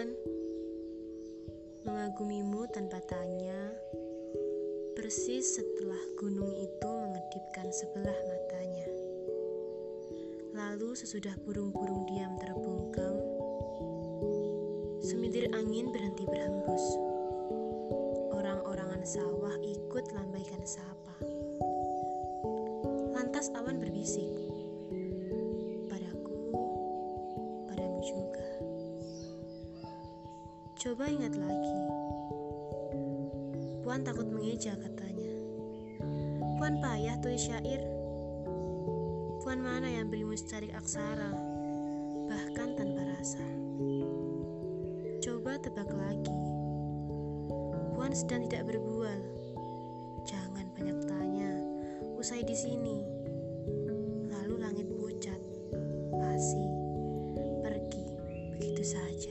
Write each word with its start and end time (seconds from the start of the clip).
Tuhan, 0.00 0.16
mengagumimu 1.84 2.64
tanpa 2.72 3.04
tanya, 3.04 3.68
persis 4.96 5.60
setelah 5.60 6.00
gunung 6.16 6.56
itu 6.56 6.88
mengedipkan 6.88 7.68
sebelah 7.68 8.16
matanya. 8.24 8.88
Lalu 10.56 10.96
sesudah 10.96 11.36
burung-burung 11.44 12.08
diam 12.08 12.32
terbungkam, 12.40 13.12
semilir 15.04 15.52
angin 15.52 15.92
berhenti 15.92 16.24
berhembus. 16.24 16.84
Orang-orangan 18.32 19.04
sawah 19.04 19.52
ikut 19.60 20.16
lambaikan 20.16 20.64
sapa. 20.64 21.20
Lantas 23.12 23.52
awan 23.52 23.76
berbisik, 23.76 24.32
padaku, 25.92 26.56
padamu 27.68 28.00
juga. 28.00 28.69
Coba 30.80 31.12
ingat 31.12 31.36
lagi. 31.36 31.76
Puan 33.84 34.00
takut 34.00 34.24
mengeja 34.24 34.72
katanya. 34.80 35.34
Puan 36.56 36.80
payah 36.80 37.20
tulis 37.20 37.36
syair. 37.36 37.84
Puan 39.44 39.60
mana 39.60 39.92
yang 39.92 40.08
berimu 40.08 40.32
secarik 40.32 40.72
aksara, 40.72 41.36
bahkan 42.32 42.80
tanpa 42.80 43.12
rasa. 43.12 43.44
Coba 45.20 45.60
tebak 45.60 45.92
lagi. 45.92 46.40
Puan 47.92 48.16
sedang 48.16 48.48
tidak 48.48 48.72
berbual. 48.72 49.20
Jangan 50.24 50.64
banyak 50.80 50.96
tanya. 51.04 51.60
Usai 52.16 52.40
di 52.40 52.56
sini. 52.56 53.04
Lalu 54.32 54.64
langit 54.64 54.88
pucat, 54.96 55.40
pasi, 56.16 56.64
pergi 57.60 58.04
begitu 58.56 58.80
saja. 58.80 59.29